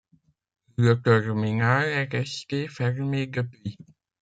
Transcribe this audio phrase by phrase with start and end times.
[0.77, 3.77] Le terminal est resté fermé depuis.